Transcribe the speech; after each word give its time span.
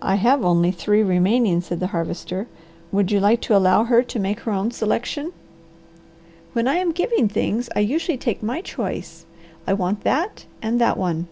"I 0.00 0.14
have 0.14 0.42
only 0.46 0.70
three 0.70 1.02
remaining," 1.02 1.60
said 1.60 1.78
the 1.78 1.88
Harvester. 1.88 2.46
"Would 2.90 3.12
you 3.12 3.20
like 3.20 3.42
to 3.42 3.54
allow 3.54 3.84
her 3.84 4.02
to 4.02 4.18
make 4.18 4.40
her 4.40 4.50
own 4.52 4.70
selection?" 4.70 5.30
"When 6.54 6.66
I'm 6.66 6.90
giving 6.90 7.28
things 7.28 7.68
I 7.76 7.80
usually 7.80 8.16
take 8.16 8.42
my 8.42 8.62
choice. 8.62 9.26
I 9.66 9.74
want 9.74 10.04
that, 10.04 10.46
and 10.62 10.80
that 10.80 10.96
one." 10.96 11.28